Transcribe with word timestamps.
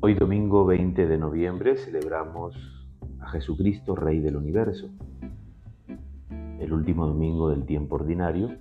Hoy 0.00 0.14
domingo 0.14 0.64
20 0.64 1.08
de 1.08 1.18
noviembre 1.18 1.76
celebramos 1.76 2.54
a 3.18 3.30
Jesucristo, 3.30 3.96
Rey 3.96 4.20
del 4.20 4.36
Universo, 4.36 4.90
el 6.60 6.72
último 6.72 7.08
domingo 7.08 7.50
del 7.50 7.66
tiempo 7.66 7.96
ordinario. 7.96 8.56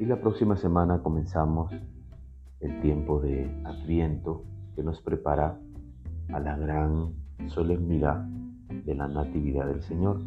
Y 0.00 0.04
la 0.04 0.20
próxima 0.20 0.56
semana 0.56 1.00
comenzamos 1.00 1.72
el 2.58 2.80
tiempo 2.80 3.20
de 3.20 3.48
Adviento 3.64 4.42
que 4.74 4.82
nos 4.82 5.00
prepara 5.00 5.60
a 6.32 6.40
la 6.40 6.56
gran 6.56 7.14
solemnidad 7.46 8.24
de 8.84 8.96
la 8.96 9.06
Natividad 9.06 9.66
del 9.66 9.82
Señor, 9.82 10.18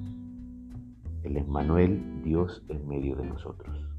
el 1.24 1.36
Emmanuel, 1.36 2.22
Dios 2.24 2.64
en 2.70 2.88
medio 2.88 3.18
de 3.18 3.26
nosotros. 3.26 3.91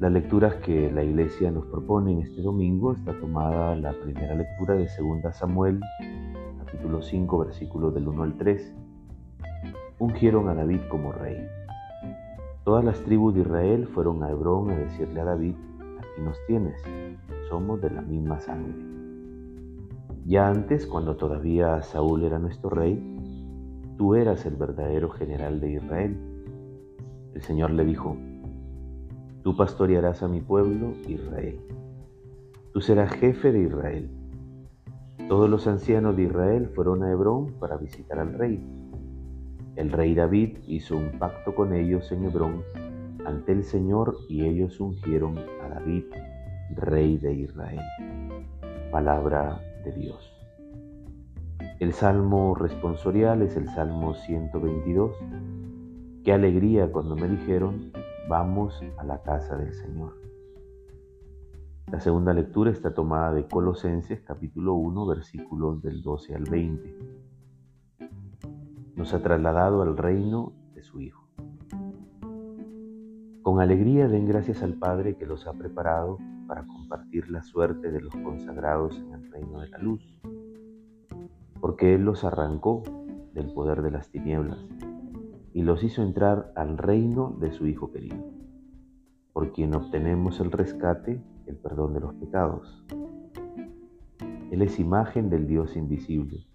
Las 0.00 0.10
lecturas 0.10 0.56
que 0.56 0.90
la 0.90 1.04
Iglesia 1.04 1.52
nos 1.52 1.66
propone 1.66 2.12
en 2.12 2.22
este 2.22 2.42
domingo 2.42 2.92
está 2.94 3.12
tomada 3.20 3.76
la 3.76 3.92
primera 3.92 4.34
lectura 4.34 4.74
de 4.74 4.88
2 4.88 5.32
Samuel, 5.32 5.80
capítulo 6.64 7.00
5, 7.00 7.38
versículos 7.38 7.94
del 7.94 8.08
1 8.08 8.22
al 8.24 8.36
3. 8.36 8.74
Ungieron 10.00 10.48
a 10.48 10.54
David 10.54 10.80
como 10.90 11.12
rey. 11.12 11.46
Todas 12.64 12.84
las 12.84 12.98
tribus 13.02 13.34
de 13.34 13.42
Israel 13.42 13.86
fueron 13.86 14.24
a 14.24 14.30
Hebrón 14.30 14.72
a 14.72 14.76
decirle 14.76 15.20
a 15.20 15.26
David, 15.26 15.54
aquí 15.98 16.22
nos 16.22 16.36
tienes, 16.48 16.82
somos 17.48 17.80
de 17.80 17.90
la 17.90 18.02
misma 18.02 18.40
sangre. 18.40 18.74
Ya 20.26 20.48
antes, 20.48 20.86
cuando 20.86 21.14
todavía 21.14 21.80
Saúl 21.82 22.24
era 22.24 22.40
nuestro 22.40 22.68
rey, 22.68 23.00
tú 23.96 24.16
eras 24.16 24.44
el 24.44 24.56
verdadero 24.56 25.08
general 25.10 25.60
de 25.60 25.74
Israel. 25.74 26.18
El 27.32 27.42
Señor 27.42 27.70
le 27.70 27.84
dijo, 27.84 28.16
Tú 29.44 29.54
pastorearás 29.54 30.22
a 30.22 30.28
mi 30.28 30.40
pueblo 30.40 30.94
Israel. 31.06 31.60
Tú 32.72 32.80
serás 32.80 33.12
jefe 33.12 33.52
de 33.52 33.60
Israel. 33.64 34.10
Todos 35.28 35.50
los 35.50 35.66
ancianos 35.66 36.16
de 36.16 36.22
Israel 36.22 36.70
fueron 36.74 37.02
a 37.02 37.12
Hebrón 37.12 37.52
para 37.60 37.76
visitar 37.76 38.18
al 38.18 38.32
rey. 38.32 38.66
El 39.76 39.92
rey 39.92 40.14
David 40.14 40.60
hizo 40.66 40.96
un 40.96 41.18
pacto 41.18 41.54
con 41.54 41.74
ellos 41.74 42.10
en 42.10 42.24
Hebrón 42.24 42.62
ante 43.26 43.52
el 43.52 43.64
Señor 43.64 44.16
y 44.30 44.46
ellos 44.46 44.80
ungieron 44.80 45.36
a 45.36 45.68
David, 45.68 46.04
rey 46.74 47.18
de 47.18 47.34
Israel. 47.34 47.82
Palabra 48.90 49.60
de 49.84 49.92
Dios. 49.92 50.32
El 51.80 51.92
salmo 51.92 52.54
responsorial 52.54 53.42
es 53.42 53.58
el 53.58 53.68
Salmo 53.68 54.14
122. 54.14 55.12
Qué 56.24 56.32
alegría 56.32 56.90
cuando 56.90 57.14
me 57.14 57.28
dijeron, 57.28 57.92
Vamos 58.26 58.80
a 58.96 59.04
la 59.04 59.20
casa 59.22 59.54
del 59.54 59.74
Señor. 59.74 60.14
La 61.92 62.00
segunda 62.00 62.32
lectura 62.32 62.70
está 62.70 62.94
tomada 62.94 63.34
de 63.34 63.46
Colosenses 63.46 64.22
capítulo 64.22 64.72
1 64.72 65.06
versículos 65.06 65.82
del 65.82 66.02
12 66.02 66.34
al 66.34 66.44
20. 66.44 66.96
Nos 68.96 69.12
ha 69.12 69.22
trasladado 69.22 69.82
al 69.82 69.98
reino 69.98 70.54
de 70.74 70.82
su 70.82 71.02
Hijo. 71.02 71.28
Con 73.42 73.60
alegría 73.60 74.08
den 74.08 74.26
gracias 74.26 74.62
al 74.62 74.72
Padre 74.72 75.16
que 75.18 75.26
los 75.26 75.46
ha 75.46 75.52
preparado 75.52 76.16
para 76.48 76.66
compartir 76.66 77.28
la 77.28 77.42
suerte 77.42 77.90
de 77.90 78.00
los 78.00 78.14
consagrados 78.16 78.96
en 78.96 79.12
el 79.12 79.30
reino 79.30 79.60
de 79.60 79.68
la 79.68 79.78
luz, 79.78 80.18
porque 81.60 81.94
Él 81.94 82.06
los 82.06 82.24
arrancó 82.24 82.82
del 83.34 83.52
poder 83.52 83.82
de 83.82 83.90
las 83.90 84.08
tinieblas 84.08 84.66
y 85.54 85.62
los 85.62 85.84
hizo 85.84 86.02
entrar 86.02 86.52
al 86.56 86.76
reino 86.76 87.36
de 87.38 87.52
su 87.52 87.68
Hijo 87.68 87.92
querido, 87.92 88.16
por 89.32 89.52
quien 89.52 89.72
obtenemos 89.74 90.40
el 90.40 90.50
rescate, 90.50 91.22
el 91.46 91.56
perdón 91.56 91.94
de 91.94 92.00
los 92.00 92.12
pecados. 92.14 92.84
Él 94.50 94.62
es 94.62 94.80
imagen 94.80 95.30
del 95.30 95.46
Dios 95.46 95.76
invisible, 95.76 96.48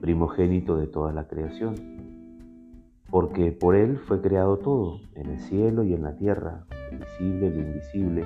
primogénito 0.00 0.76
de 0.76 0.86
toda 0.86 1.12
la 1.12 1.26
creación, 1.26 1.74
porque 3.10 3.50
por 3.50 3.74
Él 3.74 3.98
fue 3.98 4.20
creado 4.20 4.58
todo, 4.58 5.00
en 5.16 5.30
el 5.30 5.40
cielo 5.40 5.82
y 5.82 5.92
en 5.92 6.04
la 6.04 6.14
tierra, 6.14 6.64
el 6.92 6.98
visible 6.98 7.50
lo 7.50 7.60
invisible, 7.60 8.24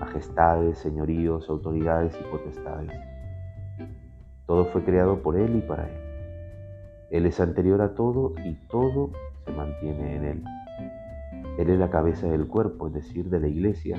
majestades, 0.00 0.78
señoríos, 0.78 1.50
autoridades 1.50 2.18
y 2.18 2.24
potestades. 2.30 2.90
Todo 4.46 4.64
fue 4.66 4.82
creado 4.82 5.22
por 5.22 5.36
Él 5.36 5.56
y 5.56 5.60
para 5.60 5.90
Él. 5.90 6.06
Él 7.10 7.26
es 7.26 7.38
anterior 7.38 7.82
a 7.82 7.94
todo 7.94 8.32
y 8.44 8.54
todo 8.68 9.10
se 9.46 9.52
mantiene 9.52 10.16
en 10.16 10.24
Él. 10.24 10.44
Él 11.58 11.70
es 11.70 11.78
la 11.78 11.88
cabeza 11.88 12.26
del 12.26 12.46
cuerpo, 12.46 12.88
es 12.88 12.92
decir, 12.92 13.30
de 13.30 13.40
la 13.40 13.48
iglesia. 13.48 13.96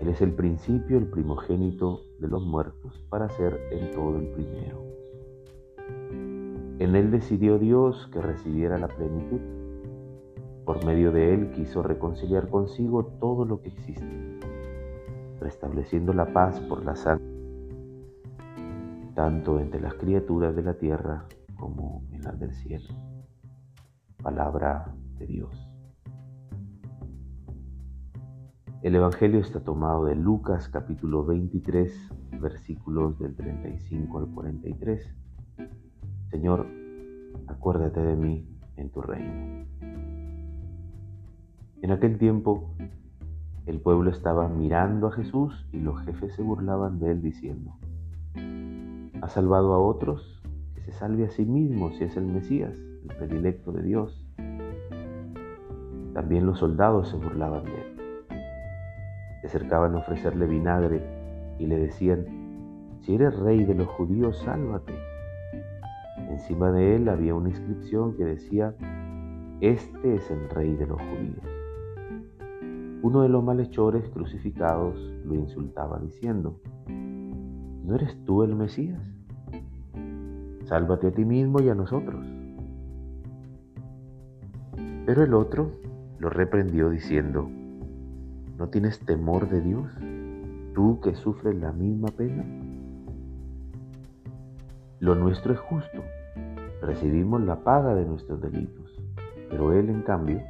Él 0.00 0.08
es 0.08 0.20
el 0.20 0.32
principio, 0.32 0.98
el 0.98 1.06
primogénito 1.06 2.02
de 2.18 2.28
los 2.28 2.44
muertos, 2.44 3.02
para 3.08 3.28
ser 3.30 3.58
en 3.70 3.90
todo 3.92 4.18
el 4.18 4.26
primero. 4.28 4.84
En 6.78 6.96
Él 6.96 7.10
decidió 7.10 7.58
Dios 7.58 8.08
que 8.12 8.20
recibiera 8.20 8.78
la 8.78 8.88
plenitud. 8.88 9.40
Por 10.64 10.84
medio 10.84 11.12
de 11.12 11.34
Él 11.34 11.50
quiso 11.52 11.82
reconciliar 11.82 12.48
consigo 12.48 13.04
todo 13.20 13.44
lo 13.44 13.60
que 13.60 13.68
existe, 13.68 14.40
restableciendo 15.40 16.12
la 16.12 16.32
paz 16.32 16.60
por 16.60 16.84
la 16.84 16.96
sangre, 16.96 17.26
tanto 19.14 19.58
entre 19.58 19.80
las 19.80 19.94
criaturas 19.94 20.54
de 20.54 20.62
la 20.62 20.74
tierra 20.74 21.26
como 21.58 22.02
en 22.12 22.22
las 22.22 22.38
del 22.38 22.52
cielo. 22.54 23.09
Palabra 24.22 24.94
de 25.18 25.26
Dios. 25.26 25.70
El 28.82 28.94
Evangelio 28.94 29.40
está 29.40 29.60
tomado 29.60 30.04
de 30.04 30.14
Lucas 30.14 30.68
capítulo 30.68 31.24
23, 31.24 31.90
versículos 32.38 33.18
del 33.18 33.34
35 33.34 34.18
al 34.18 34.26
43. 34.26 35.16
Señor, 36.30 36.66
acuérdate 37.46 38.00
de 38.00 38.16
mí 38.16 38.46
en 38.76 38.90
tu 38.90 39.00
reino. 39.00 39.66
En 41.80 41.90
aquel 41.90 42.18
tiempo, 42.18 42.74
el 43.64 43.80
pueblo 43.80 44.10
estaba 44.10 44.48
mirando 44.48 45.06
a 45.06 45.12
Jesús 45.12 45.66
y 45.72 45.78
los 45.78 45.98
jefes 46.02 46.34
se 46.34 46.42
burlaban 46.42 46.98
de 46.98 47.12
él 47.12 47.22
diciendo, 47.22 47.72
¿ha 49.22 49.28
salvado 49.28 49.72
a 49.72 49.78
otros? 49.78 50.39
Se 50.90 50.98
salve 50.98 51.24
a 51.24 51.30
sí 51.30 51.44
mismo 51.44 51.92
si 51.92 52.04
es 52.04 52.16
el 52.16 52.26
Mesías, 52.26 52.76
el 53.08 53.16
predilecto 53.16 53.70
de 53.70 53.82
Dios. 53.82 54.26
También 56.14 56.46
los 56.46 56.58
soldados 56.58 57.08
se 57.08 57.16
burlaban 57.16 57.64
de 57.64 57.74
él. 57.74 57.96
Se 59.40 59.46
acercaban 59.46 59.94
a 59.94 59.98
ofrecerle 59.98 60.46
vinagre 60.46 61.00
y 61.58 61.66
le 61.66 61.78
decían, 61.78 62.26
si 63.02 63.14
eres 63.14 63.38
rey 63.38 63.64
de 63.64 63.74
los 63.74 63.86
judíos, 63.86 64.38
sálvate. 64.38 64.92
Encima 66.28 66.72
de 66.72 66.96
él 66.96 67.08
había 67.08 67.34
una 67.34 67.50
inscripción 67.50 68.16
que 68.16 68.24
decía, 68.24 68.74
este 69.60 70.16
es 70.16 70.30
el 70.30 70.50
rey 70.50 70.74
de 70.74 70.86
los 70.86 71.00
judíos. 71.00 71.44
Uno 73.02 73.22
de 73.22 73.28
los 73.28 73.44
malhechores 73.44 74.08
crucificados 74.10 74.98
lo 75.24 75.34
insultaba 75.34 76.00
diciendo, 76.00 76.60
¿no 76.88 77.94
eres 77.94 78.22
tú 78.24 78.42
el 78.42 78.56
Mesías? 78.56 79.19
Sálvate 80.70 81.08
a 81.08 81.10
ti 81.10 81.24
mismo 81.24 81.60
y 81.60 81.68
a 81.68 81.74
nosotros. 81.74 82.24
Pero 85.04 85.24
el 85.24 85.34
otro 85.34 85.72
lo 86.20 86.30
reprendió 86.30 86.90
diciendo, 86.90 87.50
¿no 88.56 88.68
tienes 88.68 89.00
temor 89.00 89.48
de 89.48 89.62
Dios, 89.62 89.90
tú 90.72 91.00
que 91.00 91.16
sufres 91.16 91.56
la 91.56 91.72
misma 91.72 92.06
pena? 92.16 92.44
Lo 95.00 95.16
nuestro 95.16 95.54
es 95.54 95.58
justo, 95.58 96.04
recibimos 96.80 97.42
la 97.42 97.64
paga 97.64 97.96
de 97.96 98.04
nuestros 98.04 98.40
delitos, 98.40 98.96
pero 99.50 99.72
él 99.72 99.90
en 99.90 100.02
cambio 100.02 100.40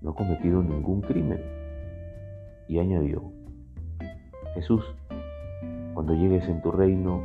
no 0.00 0.12
ha 0.12 0.14
cometido 0.14 0.62
ningún 0.62 1.02
crimen. 1.02 1.42
Y 2.66 2.78
añadió, 2.78 3.30
Jesús, 4.54 4.82
cuando 5.92 6.14
llegues 6.14 6.48
en 6.48 6.62
tu 6.62 6.72
reino, 6.72 7.20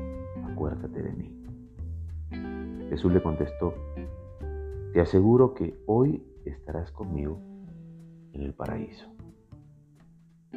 acuérdate 0.51 1.01
de 1.01 1.13
mí. 1.13 1.40
Jesús 2.91 3.13
le 3.13 3.23
contestó, 3.23 3.73
te 4.91 4.99
aseguro 4.99 5.53
que 5.53 5.81
hoy 5.85 6.27
estarás 6.43 6.91
conmigo 6.91 7.39
en 8.33 8.41
el 8.41 8.53
paraíso. 8.53 9.07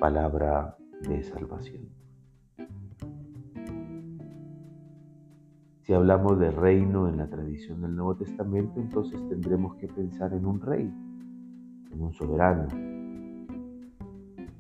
Palabra 0.01 0.77
de 1.09 1.23
salvación. 1.23 1.91
Si 5.83 5.93
hablamos 5.93 6.41
de 6.41 6.51
reino 6.51 7.09
en 7.09 7.19
la 7.19 7.31
tradición 7.31 7.83
del 7.83 7.95
Nuevo 7.95 8.17
Testamento, 8.17 8.81
entonces 8.81 9.21
tendremos 9.29 9.77
que 9.77 9.87
pensar 9.87 10.33
en 10.33 10.45
un 10.45 10.61
rey, 10.61 10.93
en 11.93 12.03
un 12.03 12.13
soberano. 12.15 12.67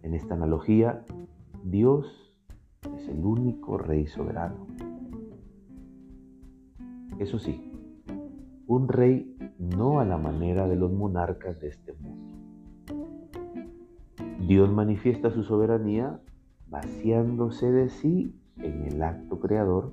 En 0.02 0.14
esta 0.14 0.34
analogía, 0.34 1.04
Dios 1.64 2.36
es 2.96 3.08
el 3.08 3.24
único 3.24 3.78
rey 3.78 4.06
soberano. 4.06 4.64
Eso 7.18 7.38
sí, 7.38 7.72
un 8.66 8.88
rey 8.88 9.36
no 9.58 10.00
a 10.00 10.04
la 10.04 10.18
manera 10.18 10.66
de 10.66 10.76
los 10.76 10.92
monarcas 10.92 11.60
de 11.60 11.68
este 11.68 11.92
mundo. 11.94 12.24
Dios 14.46 14.70
manifiesta 14.72 15.30
su 15.30 15.42
soberanía 15.42 16.20
vaciándose 16.68 17.70
de 17.70 17.88
sí 17.88 18.34
en 18.58 18.84
el 18.84 19.02
acto 19.02 19.38
creador 19.38 19.92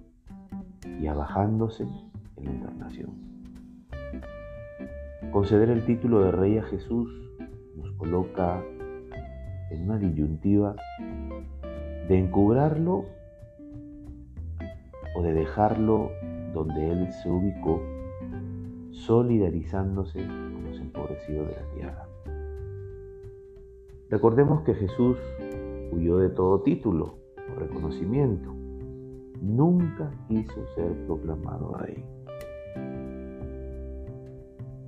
y 1.00 1.08
abajándose 1.08 1.84
en 2.38 2.46
la 2.46 2.52
encarnación. 2.52 3.12
Conceder 5.32 5.70
el 5.70 5.86
título 5.86 6.22
de 6.22 6.32
Rey 6.32 6.58
a 6.58 6.64
Jesús 6.64 7.10
nos 7.78 7.92
coloca 7.94 8.62
en 9.70 9.84
una 9.84 9.98
disyuntiva 9.98 10.76
de 12.08 12.18
encubrarlo 12.18 13.06
o 15.16 15.22
de 15.22 15.34
dejarlo 15.34 16.12
donde 16.54 16.92
Él 16.92 17.12
se 17.12 17.30
ubicó, 17.30 17.82
solidarizándose 18.92 20.26
con 20.26 20.64
los 20.66 20.80
empobrecidos 20.80 21.48
de 21.48 21.56
la 21.56 21.72
tierra. 21.74 22.08
Recordemos 24.10 24.62
que 24.64 24.74
Jesús 24.74 25.18
huyó 25.92 26.18
de 26.18 26.30
todo 26.30 26.62
título 26.62 27.16
o 27.50 27.60
reconocimiento. 27.60 28.54
Nunca 29.42 30.12
quiso 30.28 30.66
ser 30.76 30.94
proclamado 31.06 31.74
rey. 31.76 32.04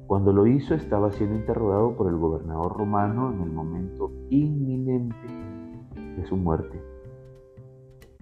Cuando 0.07 0.33
lo 0.33 0.45
hizo 0.45 0.75
estaba 0.75 1.11
siendo 1.11 1.35
interrogado 1.35 1.95
por 1.95 2.07
el 2.07 2.17
gobernador 2.17 2.77
romano 2.77 3.31
en 3.33 3.41
el 3.41 3.51
momento 3.51 4.11
inminente 4.29 5.15
de 6.17 6.25
su 6.25 6.35
muerte, 6.35 6.81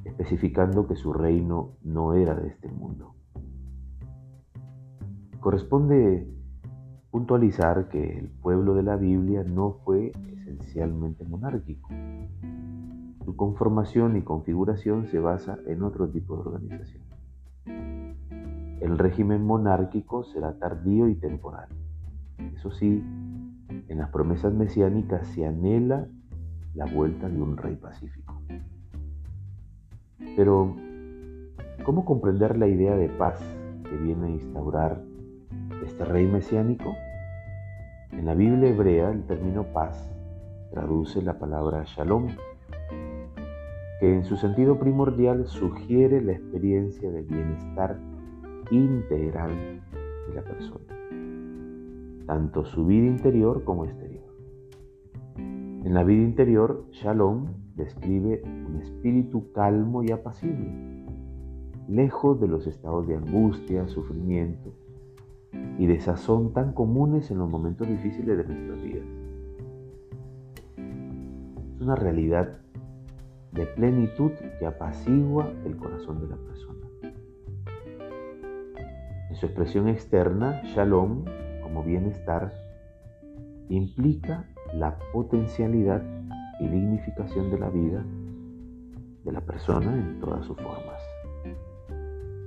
especificando 0.06 0.88
que 0.88 0.96
su 0.96 1.12
reino 1.12 1.72
no 1.82 2.14
era 2.14 2.36
de 2.36 2.48
este 2.50 2.70
mundo. 2.70 3.16
Corresponde 5.42 6.28
puntualizar 7.10 7.90
que 7.90 8.20
el 8.20 8.30
pueblo 8.30 8.76
de 8.76 8.84
la 8.84 8.96
Biblia 8.96 9.44
no 9.44 9.80
fue 9.84 10.12
esencialmente 10.34 11.26
monárquico. 11.26 11.90
Su 13.26 13.36
conformación 13.36 14.18
y 14.18 14.22
configuración 14.22 15.08
se 15.08 15.20
basa 15.20 15.58
en 15.66 15.82
otro 15.82 16.08
tipo 16.08 16.36
de 16.36 16.42
organización. 16.42 17.04
El 18.82 19.00
régimen 19.00 19.44
monárquico 19.44 20.24
será 20.26 20.60
tardío 20.60 21.08
y 21.10 21.16
temporal. 21.16 21.70
Eso 22.56 22.70
sí, 22.70 23.04
en 23.88 23.98
las 23.98 24.12
promesas 24.12 24.54
mesiánicas 24.54 25.26
se 25.30 25.48
anhela 25.48 26.08
la 26.76 26.86
vuelta 26.86 27.28
de 27.28 27.42
un 27.42 27.58
rey 27.58 27.78
pacífico. 27.78 28.40
Pero, 30.36 30.76
¿cómo 31.84 32.06
comprender 32.06 32.60
la 32.60 32.68
idea 32.68 32.96
de 32.96 33.10
paz 33.10 33.40
que 33.90 33.98
viene 33.98 34.28
a 34.28 34.30
instaurar 34.30 35.11
este 35.86 36.06
rey 36.06 36.28
mesiánico? 36.28 36.96
En 38.12 38.26
la 38.26 38.36
Biblia 38.36 38.70
hebrea 38.70 39.10
el 39.10 39.24
término 39.24 39.64
paz 39.74 40.12
traduce 40.72 41.22
la 41.22 41.40
palabra 41.40 41.84
shalom, 41.86 42.28
que 44.00 44.14
en 44.14 44.24
su 44.24 44.36
sentido 44.36 44.80
primordial 44.80 45.48
sugiere 45.48 46.22
la 46.22 46.34
experiencia 46.34 47.12
de 47.12 47.24
bienestar 47.24 47.98
integral 48.70 49.52
de 50.28 50.36
la 50.36 50.44
persona, 50.44 52.26
tanto 52.26 52.66
su 52.66 52.86
vida 52.86 53.08
interior 53.08 53.64
como 53.64 53.86
exterior. 53.86 54.24
En 55.38 55.94
la 55.94 56.04
vida 56.04 56.24
interior, 56.24 56.86
Shalom 56.92 57.48
describe 57.76 58.44
un 58.44 58.80
espíritu 58.82 59.52
calmo 59.52 60.04
y 60.04 60.12
apacible, 60.12 61.06
lejos 61.88 62.40
de 62.40 62.48
los 62.48 62.68
estados 62.68 63.08
de 63.08 63.16
angustia, 63.16 63.88
sufrimiento 63.88 64.74
y 65.78 65.86
desazón 65.88 66.54
tan 66.54 66.74
comunes 66.74 67.32
en 67.32 67.40
los 67.40 67.50
momentos 67.50 67.88
difíciles 67.88 68.38
de 68.38 68.44
nuestras 68.44 68.82
vidas. 68.82 69.06
Es 71.76 71.82
una 71.82 71.96
realidad 71.96 72.58
de 73.52 73.66
plenitud 73.66 74.32
que 74.60 74.66
apacigua 74.66 75.52
el 75.66 75.76
corazón 75.78 76.22
de 76.22 76.28
la 76.28 76.38
persona. 76.38 76.88
En 79.30 79.36
su 79.36 79.46
expresión 79.46 79.88
externa, 79.88 80.62
shalom, 80.64 81.26
como 81.64 81.84
bienestar, 81.84 82.54
implica 83.70 84.46
la 84.74 84.98
potencialidad 85.14 86.04
y 86.60 86.68
dignificación 86.68 87.50
de 87.50 87.60
la 87.60 87.70
vida 87.70 88.06
de 89.24 89.32
la 89.32 89.42
persona 89.42 89.94
en 89.94 90.20
todas 90.20 90.46
sus 90.46 90.58
formas. 90.58 91.02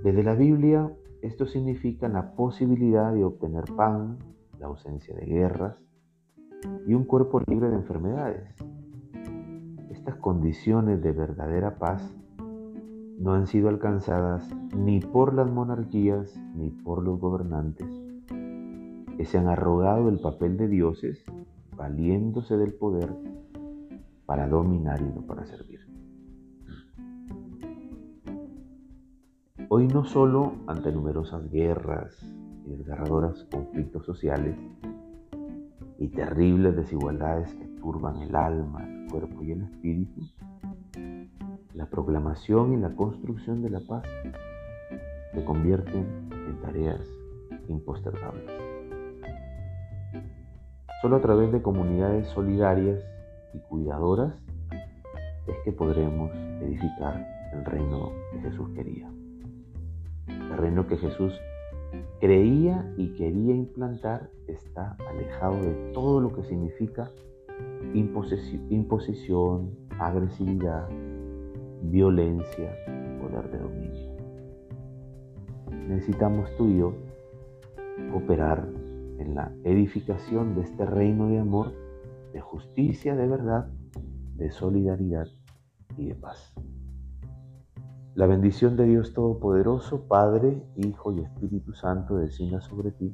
Desde 0.02 0.22
la 0.22 0.34
Biblia, 0.34 0.90
esto 1.24 1.46
significa 1.46 2.08
la 2.08 2.34
posibilidad 2.34 3.12
de 3.12 3.24
obtener 3.24 3.64
pan, 3.76 4.18
la 4.58 4.66
ausencia 4.66 5.14
de 5.14 5.24
guerras 5.24 5.76
y 6.86 6.94
un 6.94 7.04
cuerpo 7.04 7.40
libre 7.46 7.70
de 7.70 7.76
enfermedades 7.76 8.54
estas 10.04 10.16
condiciones 10.16 11.02
de 11.02 11.12
verdadera 11.12 11.78
paz 11.78 12.14
no 13.18 13.32
han 13.32 13.46
sido 13.46 13.70
alcanzadas 13.70 14.46
ni 14.76 15.00
por 15.00 15.32
las 15.32 15.50
monarquías 15.50 16.38
ni 16.54 16.68
por 16.68 17.02
los 17.02 17.18
gobernantes 17.18 17.88
que 19.16 19.24
se 19.24 19.38
han 19.38 19.48
arrogado 19.48 20.10
el 20.10 20.20
papel 20.20 20.58
de 20.58 20.68
dioses 20.68 21.24
valiéndose 21.74 22.58
del 22.58 22.74
poder 22.74 23.14
para 24.26 24.46
dominar 24.46 25.00
y 25.00 25.06
no 25.06 25.22
para 25.22 25.46
servir. 25.46 25.93
Hoy 29.70 29.88
no 29.88 30.04
solo 30.04 30.52
ante 30.66 30.92
numerosas 30.92 31.50
guerras 31.50 32.14
y 32.66 32.70
desgarradoras 32.70 33.44
conflictos 33.50 34.04
sociales 34.04 34.56
y 35.98 36.08
terribles 36.08 36.76
desigualdades 36.76 37.52
que 37.54 37.66
turban 37.80 38.20
el 38.20 38.36
alma, 38.36 38.86
cuerpo 39.10 39.42
y 39.42 39.52
el 39.52 39.62
espíritu, 39.62 40.20
la 41.72 41.86
proclamación 41.86 42.74
y 42.74 42.76
la 42.76 42.94
construcción 42.94 43.62
de 43.62 43.70
la 43.70 43.80
paz 43.80 44.04
se 45.32 45.44
convierten 45.44 46.06
en 46.30 46.60
tareas 46.60 47.00
impostergables. 47.68 48.50
Solo 51.00 51.16
a 51.16 51.20
través 51.20 51.52
de 51.52 51.62
comunidades 51.62 52.28
solidarias 52.28 53.02
y 53.54 53.58
cuidadoras 53.60 54.34
es 55.46 55.56
que 55.64 55.72
podremos 55.72 56.30
edificar 56.60 57.26
el 57.52 57.64
reino 57.64 58.10
que 58.32 58.40
Jesús 58.40 58.68
quería. 58.74 59.08
El 60.54 60.60
reino 60.60 60.86
que 60.86 60.96
Jesús 60.96 61.32
creía 62.20 62.88
y 62.96 63.08
quería 63.14 63.56
implantar 63.56 64.30
está 64.46 64.96
alejado 65.10 65.60
de 65.60 65.74
todo 65.92 66.20
lo 66.20 66.32
que 66.32 66.44
significa 66.44 67.10
imposición, 67.92 69.74
agresividad, 69.98 70.88
violencia, 71.82 72.70
poder 73.20 73.50
de 73.50 73.58
dominio. 73.58 74.16
Necesitamos 75.88 76.48
tú 76.56 76.68
y 76.68 76.78
yo 76.78 76.94
cooperar 78.12 78.68
en 79.18 79.34
la 79.34 79.52
edificación 79.64 80.54
de 80.54 80.60
este 80.62 80.86
reino 80.86 81.30
de 81.30 81.40
amor, 81.40 81.72
de 82.32 82.40
justicia, 82.40 83.16
de 83.16 83.26
verdad, 83.26 83.66
de 84.36 84.52
solidaridad 84.52 85.26
y 85.96 86.06
de 86.06 86.14
paz. 86.14 86.54
La 88.14 88.26
bendición 88.26 88.76
de 88.76 88.86
Dios 88.86 89.12
Todopoderoso, 89.12 90.06
Padre, 90.06 90.62
Hijo 90.76 91.12
y 91.12 91.20
Espíritu 91.20 91.74
Santo, 91.74 92.16
descienda 92.16 92.60
sobre 92.60 92.92
ti 92.92 93.12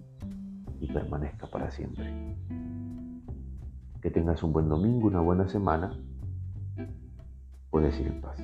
y 0.78 0.92
permanezca 0.92 1.46
para 1.46 1.70
siempre. 1.70 2.36
Que 4.02 4.10
tengas 4.10 4.42
un 4.42 4.52
buen 4.52 4.68
domingo, 4.68 5.08
una 5.08 5.20
buena 5.20 5.48
semana. 5.48 5.98
Puedes 7.70 7.98
ir 7.98 8.08
en 8.08 8.20
paz. 8.20 8.36